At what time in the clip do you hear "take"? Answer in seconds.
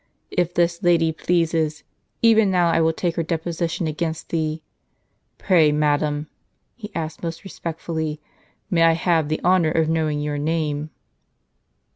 2.91-3.17